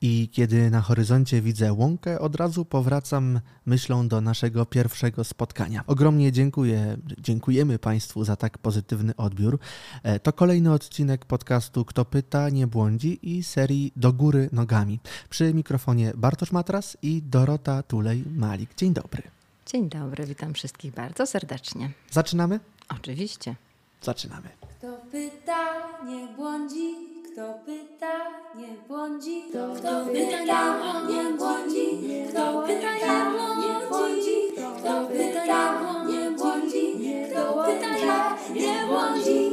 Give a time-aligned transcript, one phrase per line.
[0.00, 5.84] I kiedy na horyzoncie widzę łąkę, od razu powracam myślą do naszego pierwszego spotkania.
[5.86, 9.58] Ogromnie dziękuję, dziękujemy Państwu za tak pozytywny odbiór.
[10.02, 15.00] E, to kolejny odcinek podcastu Kto pyta, nie błądzi i serii Do góry nogami.
[15.30, 18.74] Przy mikrofonie Bartosz Matras i Dorota Tulej-Malik.
[18.76, 19.22] Dzień dobry.
[19.66, 21.90] Dzień dobry, witam wszystkich bardzo serdecznie.
[22.10, 22.60] Zaczynamy?
[22.88, 23.54] Oczywiście.
[24.02, 24.48] Zaczynamy.
[24.78, 25.64] Kto pyta,
[26.06, 26.94] nie błądzi,
[27.32, 28.14] kto pyta,
[28.56, 30.62] nie błądzi, kto, kto pyta,
[31.08, 31.86] nie błądzi,
[32.30, 33.30] kto pyta,
[33.60, 34.36] nie błądzi,
[34.78, 36.84] kto pyta, nie błądzi,
[37.30, 39.50] kto pyta, nie błądzi.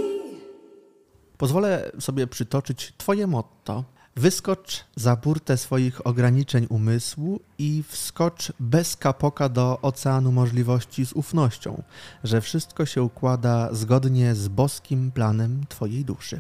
[1.38, 3.84] Pozwolę sobie przytoczyć Twoje motto.
[4.18, 11.84] Wyskocz za burtę swoich ograniczeń umysłu i wskocz bez kapoka do oceanu możliwości z ufnością,
[12.24, 16.40] że wszystko się układa zgodnie z boskim planem Twojej duszy.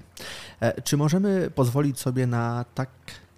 [0.59, 2.89] E, Czy możemy pozwolić sobie na tak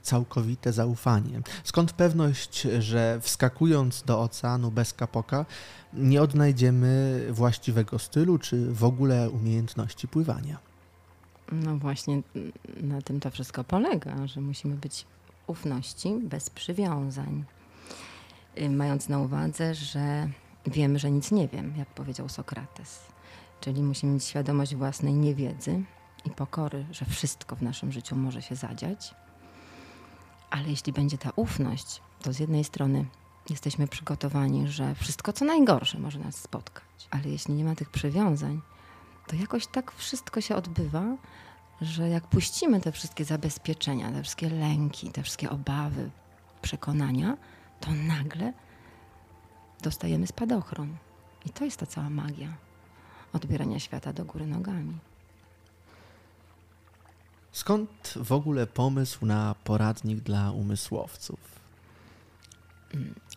[0.01, 1.41] całkowite zaufanie?
[1.63, 5.45] Skąd pewność, że wskakując do oceanu bez kapoka
[5.93, 10.66] nie odnajdziemy właściwego stylu czy w ogóle umiejętności pływania?
[11.51, 12.21] No właśnie
[12.81, 15.05] na tym to wszystko polega, że musimy być
[15.47, 17.43] ufności bez przywiązań.
[18.57, 20.29] Y, Mając na uwadze, że
[20.65, 22.99] wiemy, że nic nie wiem, jak powiedział Sokrates.
[23.61, 25.83] Czyli musimy mieć świadomość własnej niewiedzy
[26.25, 29.15] i pokory, że wszystko w naszym życiu może się zadziać.
[30.49, 33.05] Ale jeśli będzie ta ufność, to z jednej strony
[33.49, 37.07] jesteśmy przygotowani, że wszystko co najgorsze może nas spotkać.
[37.11, 38.61] Ale jeśli nie ma tych przywiązań,
[39.27, 41.17] to jakoś tak wszystko się odbywa,
[41.81, 46.09] że jak puścimy te wszystkie zabezpieczenia, te wszystkie lęki, te wszystkie obawy,
[46.61, 47.37] przekonania,
[47.79, 48.53] to nagle
[49.81, 50.97] dostajemy spadochron.
[51.45, 52.53] I to jest ta cała magia
[53.33, 54.97] odbierania świata do góry nogami.
[57.51, 61.39] Skąd w ogóle pomysł na poradnik dla umysłowców?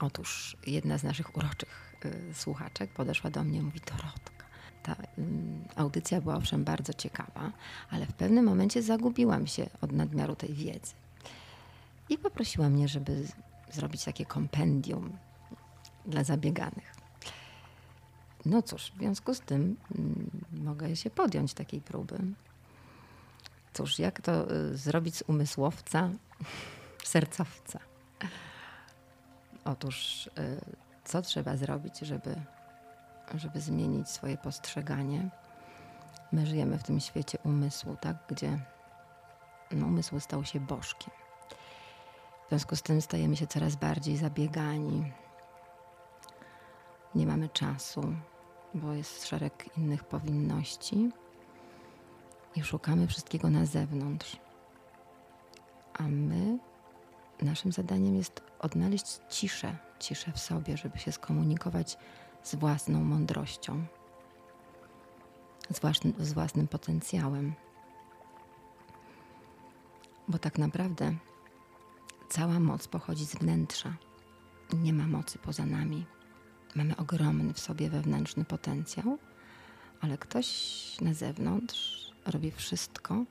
[0.01, 4.40] Otóż jedna z naszych uroczych y, słuchaczek podeszła do mnie i mówi: Dorotka,
[4.83, 7.53] ta ym, audycja była owszem bardzo ciekawa,
[7.91, 10.93] ale w pewnym momencie zagubiłam się od nadmiaru tej wiedzy.
[12.09, 13.27] I poprosiła mnie, żeby
[13.73, 15.13] zrobić takie kompendium
[16.07, 16.95] dla zabieganych.
[18.45, 22.19] No cóż, w związku z tym mm, mogę się podjąć takiej próby.
[23.73, 26.11] Cóż, jak to y, zrobić z umysłowca
[27.05, 27.79] sercowca?
[29.65, 30.31] Otóż, y,
[31.05, 32.37] co trzeba zrobić, żeby,
[33.39, 35.29] żeby zmienić swoje postrzeganie?
[36.33, 38.59] My żyjemy w tym świecie umysłu, tak, gdzie
[39.71, 41.15] no, umysł stał się bożkiem.
[42.47, 45.13] W związku z tym stajemy się coraz bardziej zabiegani.
[47.15, 48.15] Nie mamy czasu,
[48.75, 51.11] bo jest szereg innych powinności
[52.57, 54.37] i szukamy wszystkiego na zewnątrz.
[55.95, 56.59] A my
[57.43, 61.97] naszym zadaniem jest odnaleźć ciszę, ciszę w sobie, żeby się skomunikować
[62.43, 63.85] z własną mądrością,
[65.73, 67.53] z własnym, z własnym potencjałem.
[70.29, 71.15] Bo tak naprawdę
[72.29, 73.97] cała moc pochodzi z wnętrza.
[74.73, 76.07] Nie ma mocy poza nami.
[76.75, 79.19] Mamy ogromny w sobie wewnętrzny potencjał,
[80.01, 80.47] ale ktoś
[81.01, 83.25] na zewnątrz robi wszystko,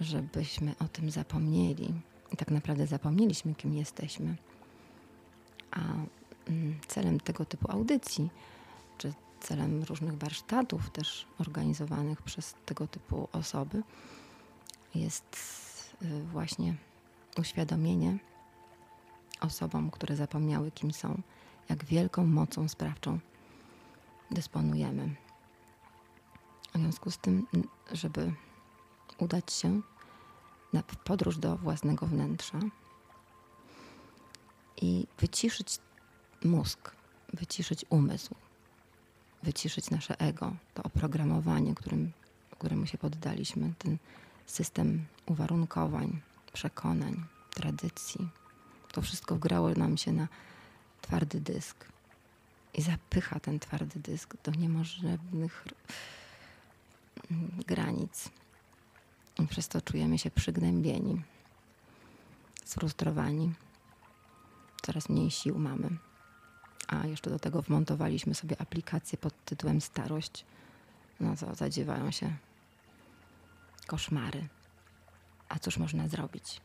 [0.00, 1.94] żebyśmy o tym zapomnieli.
[2.32, 4.36] I tak naprawdę zapomnieliśmy, kim jesteśmy.
[5.70, 5.80] A
[6.88, 8.30] celem tego typu audycji,
[8.98, 13.82] czy celem różnych warsztatów też organizowanych przez tego typu osoby,
[14.94, 15.36] jest
[16.02, 16.74] y, właśnie
[17.38, 18.18] uświadomienie
[19.40, 21.22] osobom, które zapomniały, kim są,
[21.68, 23.18] jak wielką mocą sprawczą
[24.30, 25.14] dysponujemy.
[26.74, 27.46] W związku z tym,
[27.92, 28.32] żeby
[29.18, 29.80] udać się
[30.72, 32.58] na podróż do własnego wnętrza
[34.82, 35.78] i wyciszyć
[36.44, 36.90] mózg,
[37.32, 38.34] wyciszyć umysł,
[39.42, 42.12] wyciszyć nasze ego, to oprogramowanie, którym,
[42.50, 43.98] któremu się poddaliśmy, ten
[44.46, 46.20] system uwarunkowań,
[46.52, 48.28] przekonań, tradycji.
[48.92, 50.28] To wszystko wgrało nam się na
[51.02, 51.84] twardy dysk
[52.74, 55.64] i zapycha ten twardy dysk do niemożliwych
[57.66, 58.28] granic.
[59.38, 61.22] I przez to czujemy się przygnębieni,
[62.64, 63.52] sfrustrowani.
[64.82, 66.07] Coraz mniej sił mamy.
[66.88, 70.44] A jeszcze do tego wmontowaliśmy sobie aplikację pod tytułem Starość.
[71.20, 72.36] No to zadziewają się
[73.86, 74.48] koszmary.
[75.48, 76.60] A cóż można zrobić?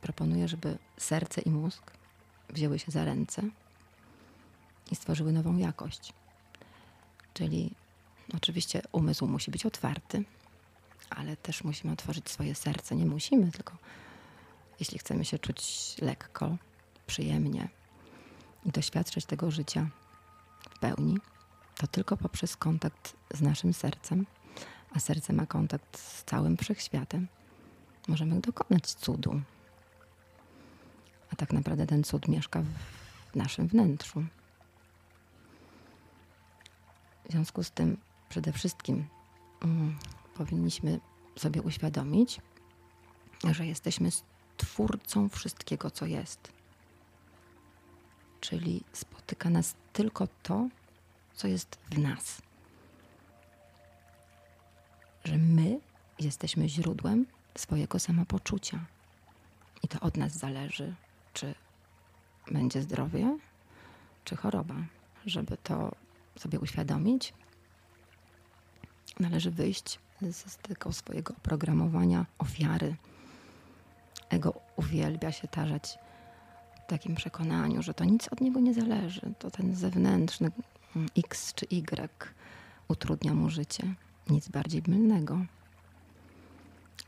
[0.00, 1.90] Proponuję, żeby serce i mózg
[2.50, 3.42] wzięły się za ręce
[4.90, 6.12] i stworzyły nową jakość.
[7.34, 7.74] Czyli
[8.36, 10.24] oczywiście umysł musi być otwarty,
[11.10, 12.96] ale też musimy otworzyć swoje serce.
[12.96, 13.76] Nie musimy, tylko
[14.80, 16.56] jeśli chcemy się czuć lekko,
[17.06, 17.68] przyjemnie
[18.64, 19.86] i doświadczać tego życia
[20.70, 21.18] w pełni,
[21.76, 24.26] to tylko poprzez kontakt z naszym sercem,
[24.94, 27.28] a serce ma kontakt z całym wszechświatem,
[28.08, 29.40] możemy dokonać cudu.
[31.32, 32.62] A tak naprawdę ten cud mieszka
[33.32, 34.24] w naszym wnętrzu.
[37.28, 37.96] W związku z tym
[38.28, 39.06] przede wszystkim
[39.62, 39.98] mm,
[40.34, 41.00] powinniśmy
[41.36, 42.40] sobie uświadomić,
[43.50, 44.08] że jesteśmy
[44.56, 46.52] twórcą wszystkiego, co jest.
[48.44, 50.68] Czyli spotyka nas tylko to,
[51.34, 52.42] co jest w nas.
[55.24, 55.80] Że my
[56.18, 57.26] jesteśmy źródłem
[57.58, 58.84] swojego samopoczucia.
[59.82, 60.94] I to od nas zależy,
[61.32, 61.54] czy
[62.50, 63.38] będzie zdrowie,
[64.24, 64.76] czy choroba.
[65.26, 65.94] Żeby to
[66.38, 67.34] sobie uświadomić,
[69.20, 69.98] należy wyjść
[70.32, 72.96] z tego swojego oprogramowania ofiary.
[74.28, 75.98] Ego uwielbia się tarzać
[76.86, 79.34] takim przekonaniu, że to nic od niego nie zależy.
[79.38, 80.50] To ten zewnętrzny
[80.96, 82.24] mm, X czy Y
[82.88, 83.94] utrudnia mu życie.
[84.30, 85.38] Nic bardziej mylnego.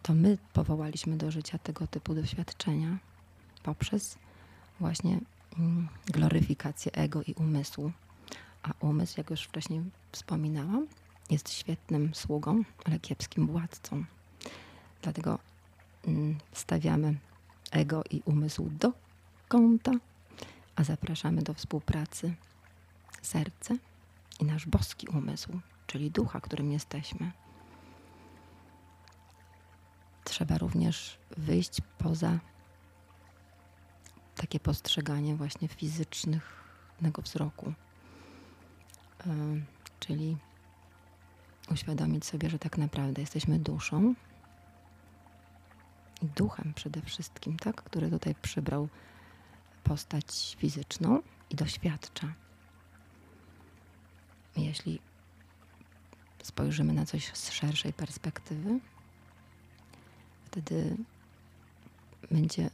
[0.02, 2.98] To my powołaliśmy do życia tego typu doświadczenia
[3.62, 4.18] poprzez
[4.80, 5.20] właśnie
[5.58, 7.92] mm, gloryfikację ego i umysłu.
[8.62, 9.80] A umysł, jak już wcześniej
[10.12, 10.86] wspominałam,
[11.30, 14.04] jest świetnym sługą, ale kiepskim władcą.
[15.02, 15.38] Dlatego
[16.06, 17.14] mm, stawiamy
[17.70, 18.92] ego i umysł do
[19.48, 19.92] kąta,
[20.76, 22.34] a zapraszamy do współpracy
[23.22, 23.76] serce
[24.40, 27.32] i nasz boski umysł, czyli ducha, którym jesteśmy.
[30.24, 32.38] Trzeba również wyjść poza
[34.36, 37.72] takie postrzeganie właśnie fizycznego wzroku.
[39.26, 39.62] Yy,
[40.00, 40.36] czyli
[41.72, 44.14] uświadomić sobie, że tak naprawdę jesteśmy duszą
[46.22, 48.88] i duchem przede wszystkim, tak, który tutaj przybrał
[49.88, 52.32] postać fizyczną i doświadcza.
[54.56, 55.00] Jeśli
[56.42, 58.80] spojrzymy na coś z szerszej perspektywy,
[60.44, 60.96] wtedy
[62.30, 62.70] będziemy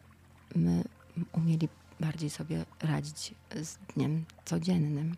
[1.32, 1.69] umieli
[2.00, 5.17] bardziej sobie radzić z dniem codziennym.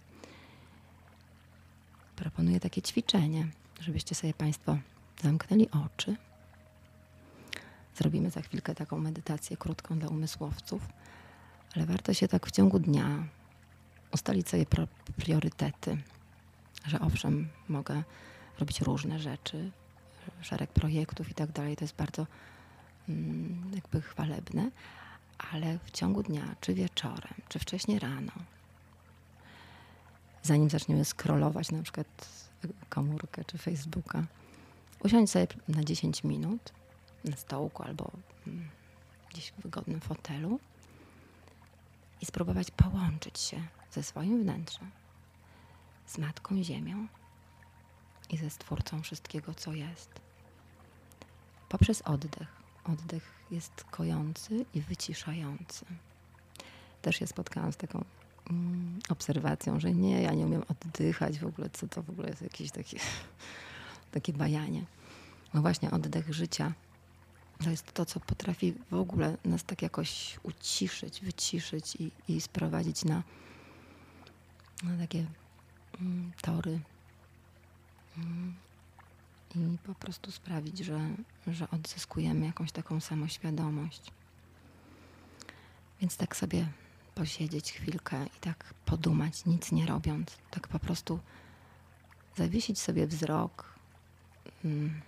[2.17, 3.49] Proponuję takie ćwiczenie
[3.81, 4.79] żebyście sobie Państwo
[5.23, 6.17] zamknęli oczy.
[7.97, 10.89] Zrobimy za chwilkę taką medytację krótką dla umysłowców,
[11.77, 13.25] ale warto się tak w ciągu dnia
[14.13, 14.67] ustalić sobie
[15.17, 15.99] priorytety,
[16.87, 18.03] że owszem, mogę
[18.59, 19.71] robić różne rzeczy,
[20.41, 21.77] szereg projektów i tak dalej.
[21.77, 22.27] To jest bardzo
[23.09, 24.71] mm, jakby chwalebne,
[25.53, 28.33] ale w ciągu dnia, czy wieczorem, czy wcześniej rano,
[30.43, 32.29] zanim zaczniemy scrollować na przykład
[32.89, 34.25] komórkę czy Facebooka,
[35.05, 36.73] usiądź sobie na 10 minut
[37.25, 38.11] na stołku albo
[38.47, 38.69] mm,
[39.31, 40.61] gdzieś w wygodnym fotelu
[42.25, 44.91] i spróbować połączyć się ze swoim wnętrzem,
[46.07, 47.07] z Matką Ziemią
[48.31, 50.11] i ze Stwórcą wszystkiego, co jest.
[51.69, 52.63] Poprzez oddech.
[52.85, 55.85] Oddech jest kojący i wyciszający.
[57.03, 58.05] Też się spotkałam z taką
[58.51, 62.43] Mm, obserwacją, że nie, ja nie umiem oddychać w ogóle, co to w ogóle jest
[62.43, 62.99] jakieś takie,
[64.11, 64.85] takie bajanie.
[65.55, 66.73] No właśnie, oddech życia
[67.63, 73.05] to jest to, co potrafi w ogóle nas tak jakoś uciszyć, wyciszyć i, i sprowadzić
[73.05, 73.23] na,
[74.83, 75.27] na takie
[76.01, 76.81] mm, tory
[78.19, 78.55] mm,
[79.55, 81.01] i po prostu sprawić, że,
[81.47, 84.11] że odzyskujemy jakąś taką samoświadomość.
[86.01, 86.67] Więc tak sobie
[87.15, 90.37] posiedzieć chwilkę i tak podumać, nic nie robiąc.
[90.51, 91.21] Tak po prostu
[92.37, 93.75] zawiesić sobie wzrok
[94.65, 95.01] mm,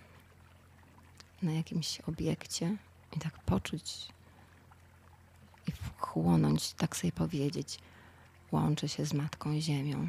[1.43, 2.77] na jakimś obiekcie
[3.17, 4.09] i tak poczuć
[5.67, 7.79] i wchłonąć, tak sobie powiedzieć,
[8.53, 10.09] łączę się z Matką Ziemią,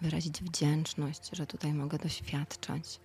[0.00, 3.00] wyrazić wdzięczność, że tutaj mogę doświadczać,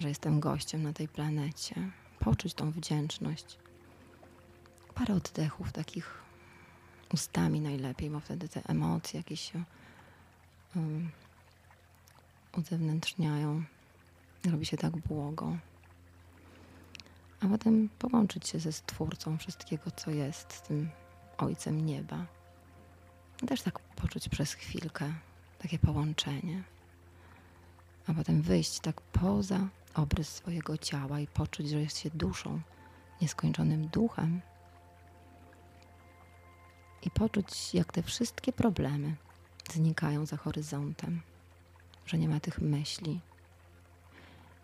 [0.00, 3.58] że jestem gościem na tej planecie, poczuć tą wdzięczność.
[4.94, 6.22] Parę oddechów takich
[7.14, 9.64] ustami najlepiej, bo wtedy te emocje jakieś się
[10.76, 11.10] um,
[12.56, 13.64] uzewnętrzniają.
[14.50, 15.56] Robi się tak błogo.
[17.40, 20.90] A potem połączyć się ze Stwórcą wszystkiego, co jest, z tym
[21.38, 22.26] Ojcem Nieba.
[23.42, 25.12] I też tak poczuć przez chwilkę
[25.58, 26.62] takie połączenie.
[28.06, 32.60] A potem wyjść tak poza obrys swojego ciała i poczuć, że jest się duszą,
[33.20, 34.40] nieskończonym duchem,
[37.02, 39.14] i poczuć, jak te wszystkie problemy
[39.72, 41.20] znikają za horyzontem,
[42.06, 43.20] że nie ma tych myśli.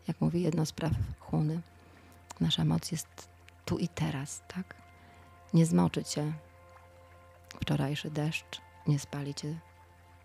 [0.09, 1.61] Jak mówi jedno z praw Huny,
[2.41, 3.29] nasza moc jest
[3.65, 4.85] tu i teraz, tak?
[5.55, 6.33] nie zmoczy cię
[7.61, 9.61] wczorajszy deszcz, nie spali cię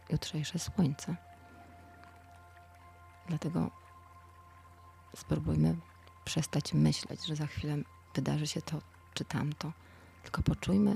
[0.09, 1.15] jutrzejsze słońce.
[3.27, 3.71] Dlatego
[5.15, 5.75] spróbujmy
[6.25, 7.77] przestać myśleć, że za chwilę
[8.15, 8.81] wydarzy się to
[9.13, 9.71] czy tamto.
[10.23, 10.95] Tylko poczujmy,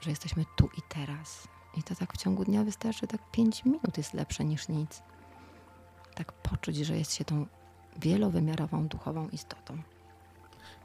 [0.00, 1.48] że jesteśmy tu i teraz.
[1.76, 5.02] I to tak w ciągu dnia wystarczy, tak 5 minut jest lepsze niż nic.
[6.14, 7.46] Tak poczuć, że jest się tą
[7.96, 9.82] wielowymiarową duchową istotą.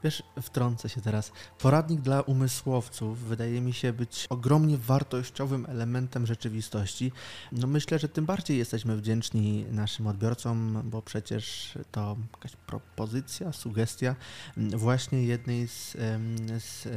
[0.04, 1.32] Wiesz, wtrącę się teraz.
[1.58, 7.12] Poradnik dla umysłowców wydaje mi się być ogromnie wartościowym elementem rzeczywistości.
[7.52, 14.16] No myślę, że tym bardziej jesteśmy wdzięczni naszym odbiorcom, bo przecież to jakaś propozycja, sugestia
[14.56, 15.96] właśnie jednej z,
[16.58, 16.88] z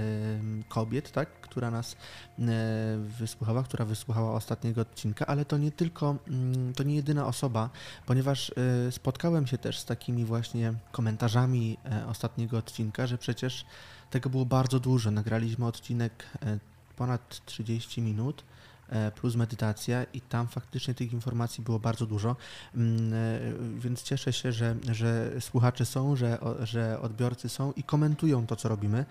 [0.69, 1.95] kobiet, tak, która nas
[2.97, 7.69] wysłuchała, która wysłuchała ostatniego odcinka, ale to nie tylko, mm, to nie jedyna osoba,
[8.05, 8.51] ponieważ
[8.87, 13.65] e, spotkałem się też z takimi właśnie komentarzami e, ostatniego odcinka, odcinka, że przecież
[14.09, 15.11] tego było bardzo dużo.
[15.11, 16.59] Nagraliśmy odcinek e,
[16.95, 18.43] ponad 30 minut
[18.89, 22.35] e, plus medytacja i tam faktycznie tych informacji było bardzo dużo,
[22.75, 28.47] mm, e, więc cieszę się, że, że słuchacze są, że, że odbiorcy są i komentują
[28.47, 29.05] to, co robimy.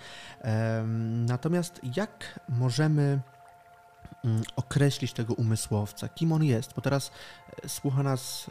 [1.26, 3.20] Natomiast jak możemy
[4.24, 7.10] mm, określić tego umysłowca, kim on jest, bo teraz
[7.66, 8.50] słucha nas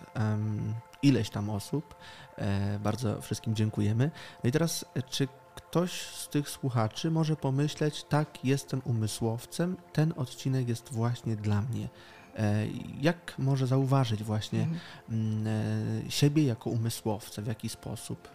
[1.02, 1.96] ileś tam osób.
[2.38, 4.12] E, bardzo wszystkim dziękujemy.
[4.44, 10.14] No i teraz, e, czy ktoś z tych słuchaczy może pomyśleć, tak, jestem umysłowcem, ten
[10.18, 11.90] odcinek jest właśnie dla mnie.
[12.36, 12.68] E,
[13.02, 14.80] jak może zauważyć właśnie mhm.
[15.10, 18.28] Mm, siebie jako umysłowca, w jaki sposób?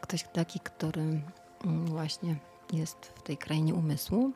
[0.00, 1.02] Ktoś taki, który
[1.64, 2.36] mm, właśnie
[2.72, 4.32] jest w tej krainie umysłu,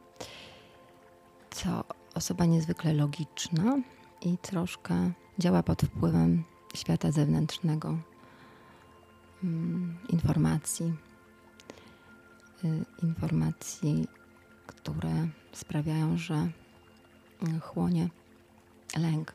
[1.50, 1.84] to
[2.14, 3.76] osoba niezwykle logiczna
[4.22, 6.44] i troszkę działa pod wpływem
[6.75, 7.99] świata zewnętrznego,
[9.45, 10.95] mm, informacji,
[12.65, 14.09] y, informacji,
[14.67, 16.49] które sprawiają, że
[17.49, 18.09] y, chłonie
[18.97, 19.35] lęk.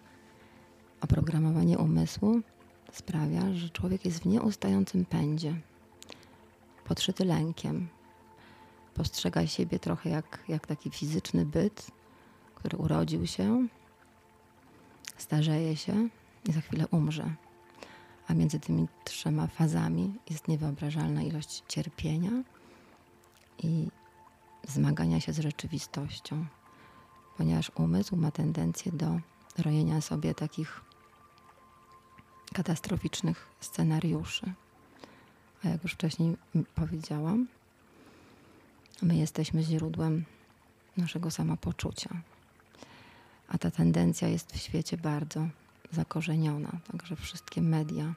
[1.01, 2.41] Oprogramowanie umysłu
[2.91, 5.55] sprawia, że człowiek jest w nieustającym pędzie,
[6.85, 7.87] podszyty lękiem.
[8.93, 11.91] Postrzega siebie trochę jak, jak taki fizyczny byt,
[12.55, 13.67] który urodził się,
[15.17, 16.09] starzeje się,
[16.49, 17.33] i za chwilę umrze.
[18.27, 22.31] A między tymi trzema fazami jest niewyobrażalna ilość cierpienia
[23.63, 23.87] i
[24.67, 26.45] zmagania się z rzeczywistością,
[27.37, 29.19] ponieważ umysł ma tendencję do
[29.57, 30.81] rojenia sobie takich
[32.53, 34.53] katastroficznych scenariuszy.
[35.63, 36.37] A jak już wcześniej
[36.75, 37.47] powiedziałam,
[39.01, 40.25] my jesteśmy źródłem
[40.97, 42.09] naszego samopoczucia.
[43.47, 45.47] A ta tendencja jest w świecie bardzo
[45.91, 46.71] zakorzeniona.
[46.91, 48.13] Także wszystkie media,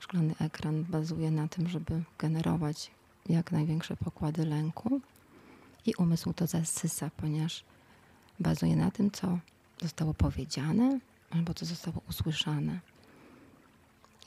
[0.00, 2.90] szklany ekran bazuje na tym, żeby generować
[3.28, 5.00] jak największe pokłady lęku
[5.86, 7.64] i umysł to zasysa, ponieważ
[8.40, 9.38] bazuje na tym, co
[9.82, 10.98] zostało powiedziane
[11.30, 12.80] albo co zostało usłyszane.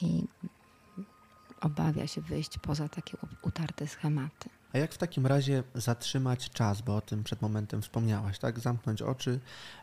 [0.02, 0.24] I
[1.62, 4.50] obawia się wyjść poza takie utarte schematy.
[4.74, 8.60] A jak w takim razie zatrzymać czas, bo o tym przed momentem wspomniałaś, tak?
[8.60, 9.40] Zamknąć oczy,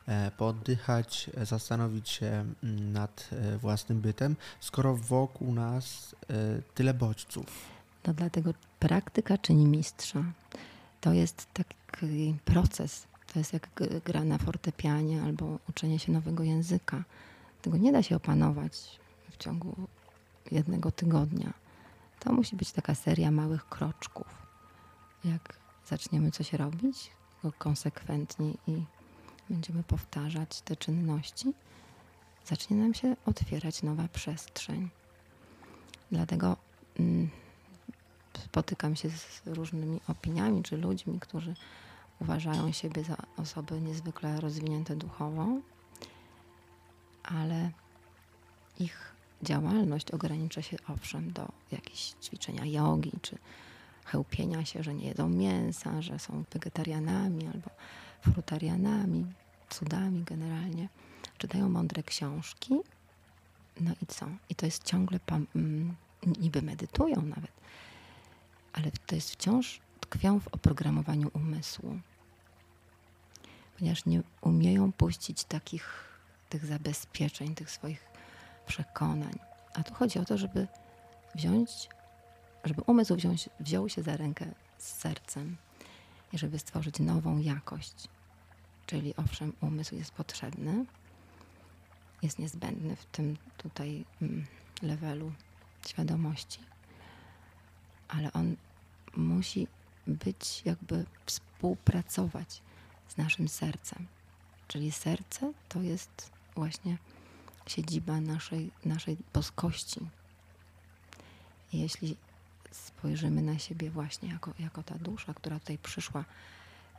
[0.06, 6.14] e, poddychać, e, zastanowić się mm, nad e, własnym bytem, skoro wokół nas
[6.75, 7.47] tyle bodźców.
[8.06, 10.25] No dlatego praktyka czyni mistrza.
[11.00, 13.06] To jest taki proces.
[13.32, 13.68] To jest jak
[14.04, 17.04] gra na fortepianie albo uczenie się nowego języka.
[17.62, 19.76] Tego nie da się opanować w ciągu
[20.52, 21.52] jednego tygodnia.
[22.20, 24.50] To musi być taka seria małych kroczków
[25.25, 27.11] jak zaczniemy coś robić
[27.59, 28.83] konsekwentnie i
[29.50, 31.53] będziemy powtarzać te czynności,
[32.47, 34.89] zacznie nam się otwierać nowa przestrzeń.
[36.12, 36.57] Dlatego
[36.99, 37.31] mm,
[38.45, 41.55] spotykam się z różnymi opiniami czy ludźmi, którzy
[42.21, 45.47] uważają siebie za osoby niezwykle rozwinięte duchowo,
[47.23, 47.71] ale
[48.79, 53.39] ich działalność ogranicza się owszem do jakichś ćwiczenia jogi czy
[54.04, 57.71] chełpienia się, że nie jedzą mięsa, że są wegetarianami albo
[58.21, 59.26] frutarianami,
[59.71, 60.88] cudami generalnie.
[61.38, 62.75] Czytają mądre książki.
[63.80, 64.26] No i co?
[64.49, 65.19] I to jest ciągle,
[65.57, 65.97] mm,
[66.40, 67.52] niby medytują nawet,
[68.73, 71.99] ale to jest wciąż tkwią w oprogramowaniu umysłu.
[73.78, 76.11] Ponieważ nie umieją puścić takich
[76.49, 78.11] tych zabezpieczeń, tych swoich
[78.66, 79.38] przekonań.
[79.75, 80.66] A tu chodzi o to, żeby
[81.35, 81.88] wziąć
[82.64, 84.47] żeby umysł wziąć, wziął się za rękę
[84.79, 85.57] z sercem
[86.33, 88.09] i żeby stworzyć nową jakość.
[88.87, 90.85] Czyli owszem, umysł jest potrzebny,
[92.23, 94.47] jest niezbędny w tym tutaj mm,
[94.83, 95.33] levelu
[95.88, 96.61] świadomości,
[98.09, 98.57] ale on
[99.17, 99.67] musi
[100.07, 102.62] być jakby współpracować
[103.09, 104.07] z naszym sercem.
[104.69, 106.99] Czyli serce to jest właśnie
[107.67, 110.00] siedziba naszej, naszej boskości.
[111.73, 112.17] Jeśli
[112.71, 116.25] spojrzymy na siebie właśnie jako, jako ta dusza, która tutaj przyszła,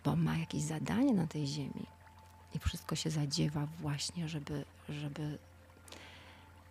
[0.05, 1.85] bo ma jakieś zadanie na tej ziemi
[2.55, 5.37] i wszystko się zadziewa właśnie, żeby, żeby,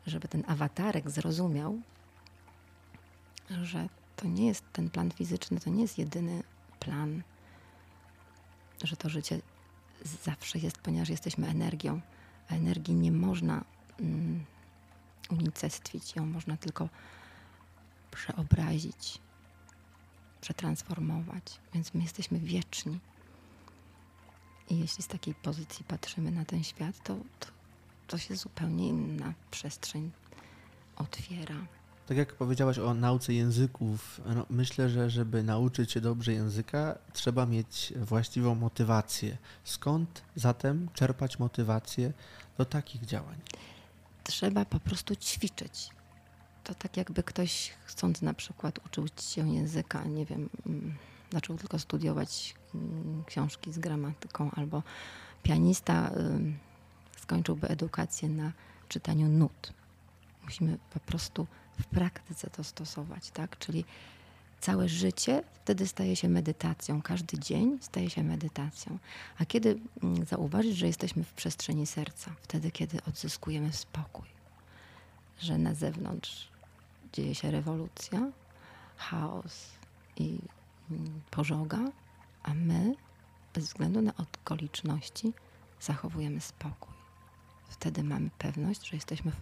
[0.06, 1.80] żeby ten awatarek zrozumiał,
[3.62, 6.42] że to nie jest ten plan fizyczny, to nie jest jedyny
[6.80, 7.22] plan,
[8.84, 9.40] że to życie
[10.22, 12.00] zawsze jest, ponieważ jesteśmy energią,
[12.50, 13.64] a energii nie można
[14.00, 14.44] mm,
[15.30, 16.88] unicestwić, ją można tylko
[18.10, 19.18] przeobrazić,
[20.40, 23.00] przetransformować, więc my jesteśmy wieczni.
[24.68, 27.46] I jeśli z takiej pozycji patrzymy na ten świat, to, to,
[28.06, 30.10] to się zupełnie inna przestrzeń
[30.96, 31.66] otwiera.
[32.06, 37.46] Tak jak powiedziałaś o nauce języków, no myślę, że żeby nauczyć się dobrze języka, trzeba
[37.46, 39.38] mieć właściwą motywację.
[39.64, 42.12] Skąd zatem czerpać motywację
[42.58, 43.36] do takich działań?
[44.24, 45.90] Trzeba po prostu ćwiczyć.
[46.70, 50.94] To tak jakby ktoś chcąc na przykład uczyć się języka, nie wiem, mm,
[51.32, 54.82] zaczął tylko studiować mm, książki z gramatyką, albo
[55.42, 56.10] pianista
[57.16, 58.52] skończyłby edukację na
[58.88, 59.72] czytaniu nut.
[60.44, 61.46] Musimy po prostu
[61.80, 63.58] w praktyce to stosować, tak?
[63.58, 63.84] Czyli
[64.60, 68.98] całe życie wtedy staje się medytacją, każdy dzień staje się medytacją.
[69.38, 72.30] A kiedy mm, zauważyć, że jesteśmy w przestrzeni serca?
[72.42, 74.26] Wtedy, kiedy odzyskujemy spokój,
[75.40, 76.50] że na zewnątrz
[77.12, 78.32] dzieje się rewolucja,
[78.96, 79.70] chaos
[80.16, 80.38] i
[80.90, 81.78] mm, pożoga,
[82.42, 82.94] a my,
[83.54, 85.32] bez względu na okoliczności,
[85.80, 86.94] zachowujemy spokój.
[87.68, 89.36] Wtedy mamy pewność, że jesteśmy w,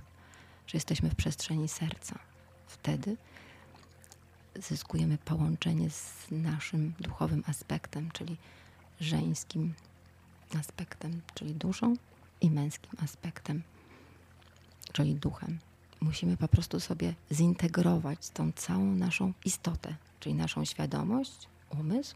[0.67, 2.19] że jesteśmy w przestrzeni serca.
[2.67, 3.17] Wtedy
[4.57, 8.37] zyskujemy połączenie z naszym duchowym aspektem, czyli
[9.01, 9.75] żeńskim
[10.61, 11.95] aspektem, czyli duszą,
[12.41, 13.63] i męskim aspektem,
[14.93, 15.59] czyli duchem.
[16.01, 22.15] Musimy po prostu sobie zintegrować tą całą naszą istotę, czyli naszą świadomość, umysł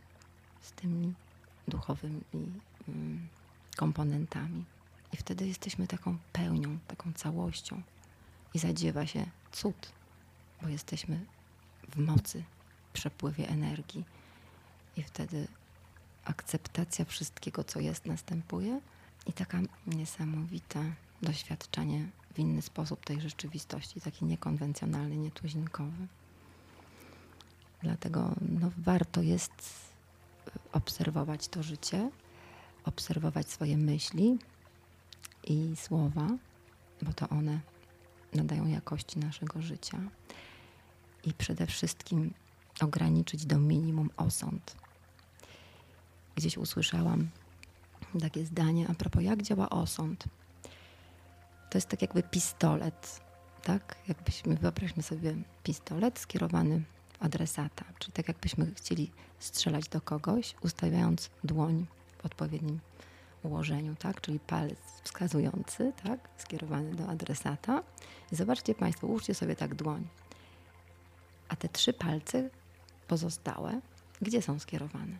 [0.63, 1.15] z tymi
[1.69, 2.21] duchowymi
[2.89, 3.29] mm,
[3.77, 4.65] komponentami.
[5.13, 7.83] I wtedy jesteśmy taką pełnią, taką całością.
[8.55, 9.93] I zadziewa się cud,
[10.63, 11.25] bo jesteśmy
[11.89, 12.45] w mocy,
[12.93, 14.05] przepływie energii.
[14.97, 15.49] I wtedy
[16.25, 18.81] akceptacja wszystkiego, co jest, następuje
[19.27, 20.81] i taka niesamowita
[21.23, 26.07] doświadczenie w inny sposób tej rzeczywistości, taki niekonwencjonalny, nietuzinkowy.
[27.83, 29.53] Dlatego no, warto jest
[30.73, 32.11] obserwować to życie,
[32.85, 34.39] obserwować swoje myśli
[35.45, 36.29] i słowa,
[37.03, 37.61] bo to one
[38.35, 39.99] nadają jakości naszego życia
[41.25, 42.35] i przede wszystkim
[42.81, 44.77] ograniczyć do minimum osąd.
[46.37, 47.29] Gdzieś usłyszałam
[48.21, 50.25] takie zdanie a propos, jak działa osąd.
[51.73, 53.21] To jest tak jakby pistolet,
[53.63, 53.97] tak?
[54.09, 61.31] Jakbyśmy, wyobraźmy sobie pistolet skierowany w adresata, czyli tak jakbyśmy chcieli strzelać do kogoś, ustawiając
[61.45, 61.87] dłoń
[62.19, 62.81] w odpowiednim
[63.43, 64.21] ułożeniu, tak?
[64.21, 66.29] Czyli palec wskazujący, tak?
[66.37, 67.83] Skierowany do adresata.
[68.33, 70.09] I zobaczcie Państwo, ułóżcie sobie tak dłoń.
[71.49, 72.51] A te trzy palce
[73.09, 73.81] pozostałe,
[74.21, 75.17] gdzie są skierowane?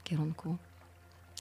[0.00, 0.56] W kierunku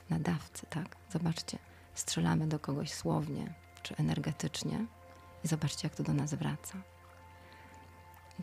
[0.10, 0.96] nadawcy, tak?
[1.14, 1.58] Zobaczcie,
[1.94, 4.86] strzelamy do kogoś słownie czy energetycznie
[5.44, 6.78] i zobaczcie, jak to do nas wraca.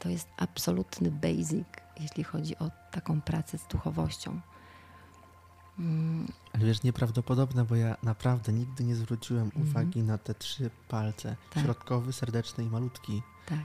[0.01, 1.69] To jest absolutny basic,
[2.01, 4.41] jeśli chodzi o taką pracę z duchowością.
[5.79, 6.29] Mm.
[6.53, 9.69] Ale wiesz, nieprawdopodobne, bo ja naprawdę nigdy nie zwróciłem mm.
[9.69, 11.37] uwagi na te trzy palce.
[11.51, 11.65] Tak.
[11.65, 13.23] Środkowy, serdeczny i malutki.
[13.47, 13.59] Tak.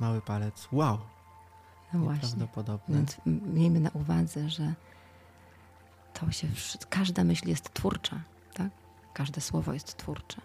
[0.00, 0.68] Mały palec.
[0.72, 0.98] Wow!
[1.92, 2.46] No właśnie.
[2.88, 4.74] Więc miejmy na uwadze, że
[6.14, 6.48] to się,
[6.90, 8.20] każda myśl jest twórcza,
[8.54, 8.70] tak?
[9.14, 10.40] Każde słowo jest twórcze.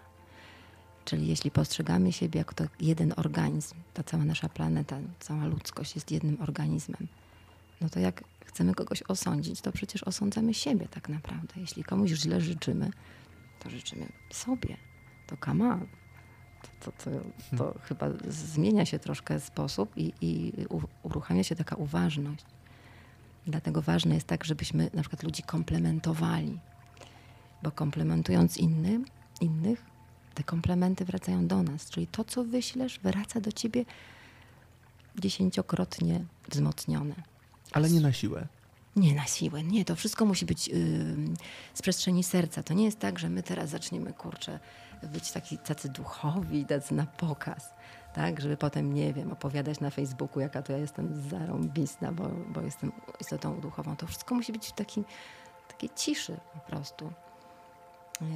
[1.04, 6.10] Czyli jeśli postrzegamy siebie jako to jeden organizm, ta cała nasza planeta, cała ludzkość jest
[6.10, 7.08] jednym organizmem,
[7.80, 11.54] no to jak chcemy kogoś osądzić, to przecież osądzamy siebie tak naprawdę.
[11.56, 12.90] Jeśli komuś źle życzymy,
[13.60, 14.76] to życzymy sobie.
[15.26, 15.80] To kamal.
[16.62, 17.10] To, to, to,
[17.56, 17.78] to hmm.
[17.82, 20.52] chyba zmienia się troszkę sposób i, i
[21.02, 22.44] uruchamia się taka uważność.
[23.46, 26.58] Dlatego ważne jest tak, żebyśmy na przykład ludzi komplementowali,
[27.62, 29.00] bo komplementując inny,
[29.40, 29.84] innych,
[30.34, 31.90] te komplementy wracają do nas.
[31.90, 33.84] Czyli to, co wyślesz, wraca do ciebie
[35.18, 37.14] dziesięciokrotnie wzmocnione.
[37.72, 38.46] Ale nie na siłę.
[38.96, 39.84] Nie na siłę, nie.
[39.84, 40.76] To wszystko musi być yy,
[41.74, 42.62] z przestrzeni serca.
[42.62, 44.60] To nie jest tak, że my teraz zaczniemy, kurczę,
[45.12, 47.70] być taki, tacy duchowi, tacy na pokaz.
[48.14, 52.60] tak, żeby potem, nie wiem, opowiadać na Facebooku, jaka to ja jestem zarąbista, bo, bo
[52.60, 53.96] jestem istotą duchową.
[53.96, 55.04] To wszystko musi być w takiej,
[55.68, 57.12] takiej ciszy po prostu.
[58.20, 58.26] Yy,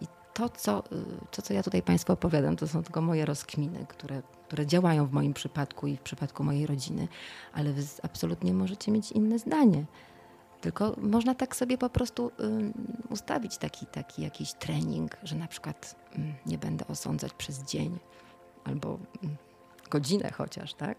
[0.00, 3.86] I to co, yy, to, co ja tutaj Państwu opowiadam, to są tylko moje rozkminy,
[3.88, 7.08] które, które działają w moim przypadku i w przypadku mojej rodziny,
[7.52, 9.84] ale Wy absolutnie możecie mieć inne zdanie.
[10.60, 12.32] Tylko można tak sobie po prostu y,
[13.10, 17.98] ustawić taki, taki jakiś trening, że na przykład y, nie będę osądzać przez dzień
[18.64, 20.98] albo y, godzinę chociaż, tak?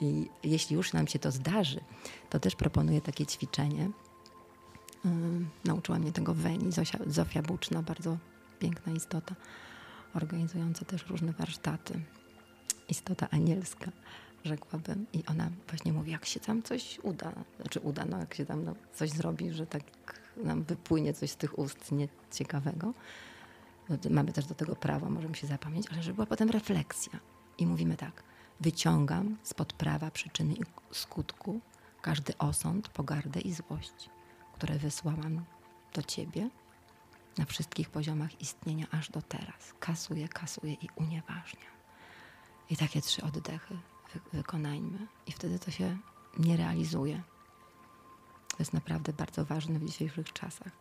[0.00, 1.80] I jeśli już nam się to zdarzy,
[2.30, 3.90] to też proponuję takie ćwiczenie.
[5.64, 8.18] Nauczyła mnie tego Weni, Zosia, Zofia Buczna, bardzo
[8.58, 9.34] piękna istota,
[10.14, 12.00] organizująca też różne warsztaty.
[12.88, 13.90] Istota anielska
[14.44, 15.06] rzekłabym.
[15.12, 18.64] I ona właśnie mówi, jak się tam coś uda, znaczy uda, no jak się tam
[18.64, 19.82] no, coś zrobi, że tak
[20.36, 22.94] nam wypłynie coś z tych ust nieciekawego.
[23.88, 27.20] No, mamy też do tego prawo, możemy się zapamiętać, ale żeby była potem refleksja.
[27.58, 28.22] I mówimy tak,
[28.60, 30.60] wyciągam spod prawa przyczyny i
[30.90, 31.60] skutku
[32.02, 34.10] każdy osąd, pogardę i złość,
[34.60, 35.44] które wysłałam
[35.94, 36.50] do ciebie
[37.38, 39.74] na wszystkich poziomach istnienia aż do teraz.
[39.80, 41.72] Kasuję, kasuję i unieważniam.
[42.70, 43.76] I takie trzy oddechy
[44.32, 44.98] wykonajmy.
[45.26, 45.98] I wtedy to się
[46.38, 47.22] nie realizuje.
[48.48, 50.72] To jest naprawdę bardzo ważne w dzisiejszych czasach.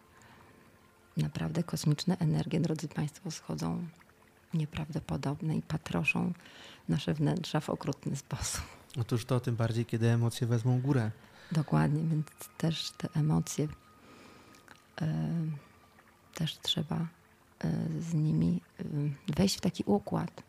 [1.17, 3.87] Naprawdę kosmiczne energie, drodzy Państwo, schodzą
[4.53, 6.33] nieprawdopodobne i patroszą
[6.89, 8.61] nasze wnętrza w okrutny sposób.
[9.01, 11.11] Otóż to tym bardziej, kiedy emocje wezmą górę.
[11.51, 15.05] Dokładnie, więc też te emocje y,
[16.33, 17.07] też trzeba
[17.65, 18.61] y, z nimi
[19.29, 20.43] y, wejść w taki układ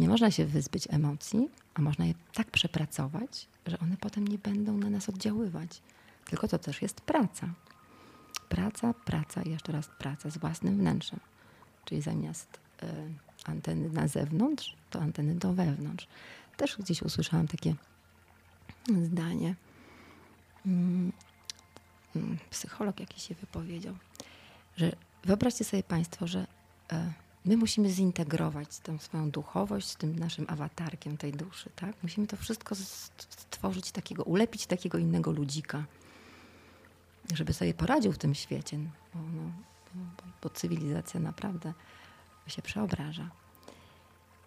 [0.00, 4.78] nie można się wyzbyć emocji, a można je tak przepracować, że one potem nie będą
[4.78, 5.82] na nas oddziaływać.
[6.24, 7.54] Tylko to też jest praca.
[8.48, 11.20] Praca, praca i jeszcze raz praca z własnym wnętrzem.
[11.84, 12.60] Czyli zamiast
[13.44, 16.08] anteny na zewnątrz, to anteny do wewnątrz.
[16.56, 17.74] Też gdzieś usłyszałam takie
[18.88, 19.54] zdanie.
[20.66, 21.12] Mm,
[22.16, 23.94] mm, psycholog jakiś się wypowiedział,
[24.76, 24.92] że
[25.24, 26.46] wyobraźcie sobie Państwo, że
[26.92, 26.96] y,
[27.44, 32.02] my musimy zintegrować tę swoją duchowość z tym naszym awatarkiem tej duszy, tak?
[32.02, 35.84] Musimy to wszystko stworzyć takiego, ulepić takiego innego ludzika,
[37.34, 38.78] żeby sobie poradził w tym świecie,
[39.14, 39.52] bo, no,
[39.94, 41.72] bo, bo cywilizacja naprawdę
[42.46, 43.30] się przeobraża.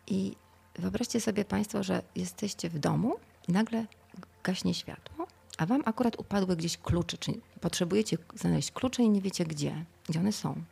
[0.08, 0.36] I
[0.76, 3.16] wyobraźcie sobie Państwo, że jesteście w domu
[3.48, 3.86] i nagle
[4.44, 5.28] gaśnie światło,
[5.58, 10.20] a Wam akurat upadły gdzieś klucze, czy potrzebujecie znaleźć klucze i nie wiecie gdzie, gdzie
[10.20, 10.64] one są.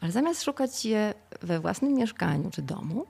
[0.00, 3.06] Ale zamiast szukać je we własnym mieszkaniu czy domu,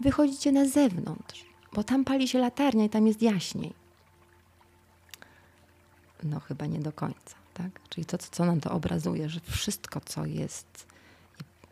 [0.00, 3.72] wychodzicie na zewnątrz, bo tam pali się latarnia i tam jest jaśniej.
[6.22, 7.80] No chyba nie do końca, tak?
[7.88, 10.86] Czyli to, co nam to obrazuje, że wszystko, co jest,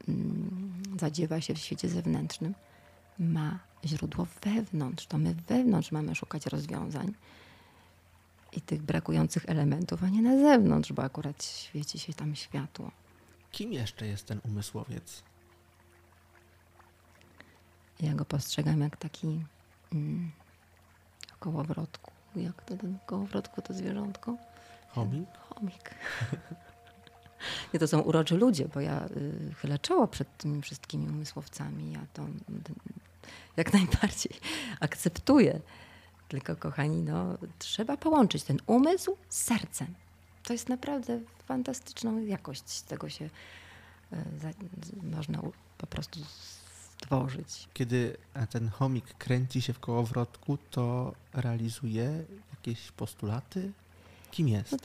[0.08, 2.54] mm, zadziewa się w świecie zewnętrznym,
[3.18, 5.06] ma źródło wewnątrz.
[5.06, 7.14] To my wewnątrz mamy szukać rozwiązań
[8.52, 12.90] i tych brakujących elementów, a nie na zewnątrz, bo akurat świeci się tam światło.
[13.52, 15.22] Kim jeszcze jest ten umysłowiec?
[18.00, 19.44] Ja go postrzegam jak taki
[19.92, 20.30] mm,
[21.38, 22.10] kołowrotku.
[22.36, 24.36] Jak to ten kołowrotku to zwierzątko?
[24.88, 25.28] Chomik?
[25.38, 25.94] Chomik.
[27.74, 31.92] Nie, to są uroczy ludzie, bo ja y, chylę czoło przed tymi wszystkimi umysłowcami.
[31.92, 32.28] Ja to y,
[33.56, 34.32] jak najbardziej
[34.80, 35.60] akceptuję.
[36.28, 39.94] Tylko, kochani, no, trzeba połączyć ten umysł z sercem
[40.44, 42.70] to jest naprawdę fantastyczną jakość.
[42.70, 43.30] Z tego się
[44.12, 44.24] e,
[45.02, 45.42] można
[45.78, 46.20] po prostu
[46.96, 47.68] stworzyć.
[47.74, 48.16] Kiedy
[48.50, 53.72] ten chomik kręci się w kołowrotku, to realizuje jakieś postulaty?
[54.30, 54.72] Kim jest?
[54.72, 54.78] No,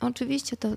[0.00, 0.76] oczywiście to y,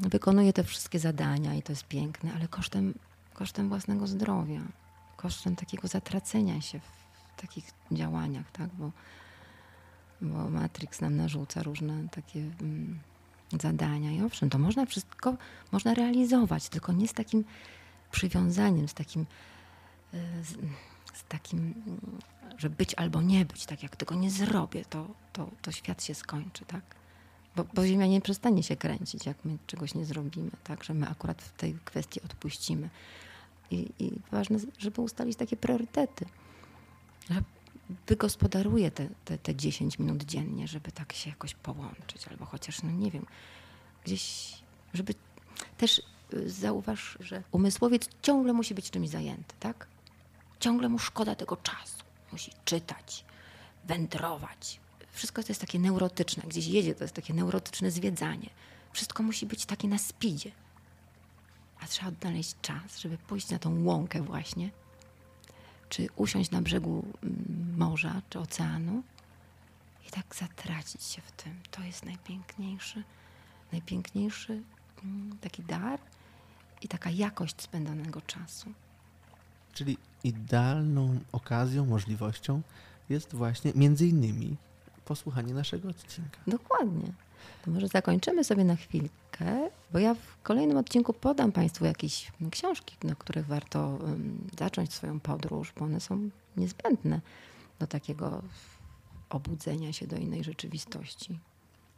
[0.00, 2.94] wykonuje te wszystkie zadania i to jest piękne, ale kosztem,
[3.34, 4.60] kosztem własnego zdrowia,
[5.16, 8.70] kosztem takiego zatracenia się w takich działaniach, tak?
[8.74, 8.92] Bo,
[10.20, 12.98] bo Matrix nam narzuca różne takie mm,
[13.60, 14.12] zadania.
[14.12, 15.36] I owszem, to można wszystko
[15.72, 17.44] można realizować, tylko nie z takim
[18.10, 19.26] przywiązaniem, z takim,
[20.14, 20.48] e, z,
[21.14, 21.74] z takim,
[22.58, 23.66] że być albo nie być.
[23.66, 26.97] Tak jak tego nie zrobię, to, to, to świat się skończy, tak?
[27.58, 30.84] Bo, bo Ziemia nie przestanie się kręcić, jak my czegoś nie zrobimy, tak?
[30.84, 32.90] Że my akurat w tej kwestii odpuścimy.
[33.70, 36.26] I, i ważne, żeby ustalić takie priorytety.
[37.30, 37.42] Że
[38.06, 42.90] wygospodaruję te, te, te 10 minut dziennie, żeby tak się jakoś połączyć, albo chociaż, no
[42.90, 43.26] nie wiem,
[44.04, 44.54] gdzieś,
[44.94, 45.14] żeby
[45.78, 46.02] też
[46.34, 49.86] y, zauważ, że umysłowiec ciągle musi być czymś zajęty, tak?
[50.60, 52.04] Ciągle mu szkoda tego czasu.
[52.32, 53.24] Musi czytać,
[53.84, 54.80] wędrować.
[55.18, 56.42] Wszystko to jest takie neurotyczne.
[56.46, 58.50] Gdzieś jedzie, to jest takie neurotyczne zwiedzanie.
[58.92, 60.50] Wszystko musi być takie na spidzie.
[61.80, 64.70] A trzeba odnaleźć czas, żeby pójść na tą łąkę właśnie
[65.88, 69.02] czy usiąść na brzegu mm, morza czy oceanu
[70.08, 71.54] i tak zatracić się w tym.
[71.70, 73.04] To jest najpiękniejszy,
[73.72, 74.62] najpiękniejszy
[75.04, 75.98] mm, taki dar
[76.82, 78.72] i taka jakość spędzonego czasu.
[79.72, 82.62] Czyli idealną okazją, możliwością
[83.08, 84.56] jest właśnie między innymi
[85.08, 86.38] posłuchanie naszego odcinka.
[86.46, 87.12] Dokładnie.
[87.64, 92.96] To może zakończymy sobie na chwilkę, bo ja w kolejnym odcinku podam Państwu jakieś książki,
[93.02, 93.98] na których warto
[94.58, 97.20] zacząć swoją podróż, bo one są niezbędne
[97.78, 98.42] do takiego
[99.30, 101.38] obudzenia się do innej rzeczywistości.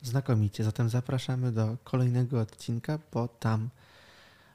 [0.03, 0.65] Znakomicie.
[0.65, 3.69] Zatem zapraszamy do kolejnego odcinka, bo tam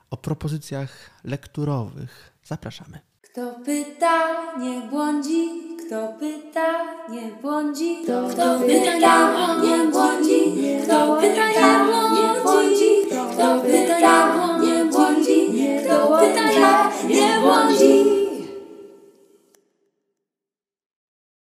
[0.10, 3.00] o propozycjach lekturowych zapraszamy.
[3.22, 6.68] Kto pyta, nie błądzi kto pyta,
[7.10, 7.98] nie błądzi.
[8.04, 9.16] Kto, kto pyta,
[9.64, 10.40] nie błądzi.
[10.84, 11.46] Kto pyta,
[12.16, 12.92] nie błądzi.
[13.34, 14.16] Kto pyta,
[14.62, 15.40] nie błądzi.
[15.86, 17.65] Kto pyta, nie błądzi.